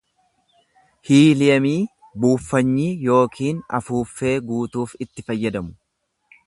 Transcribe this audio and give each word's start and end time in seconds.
Hiiliyemii 1.09 1.75
buuffanyii 2.23 2.89
yookiin 3.11 3.63
afuuffee 3.81 4.35
guutuuf 4.51 4.99
itti 5.07 5.31
fayyadamu. 5.31 5.77